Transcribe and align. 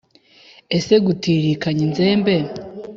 Ese 0.77 0.93
gu 1.05 1.11
tiririkanya 1.21 1.81
inzembe 1.87 2.35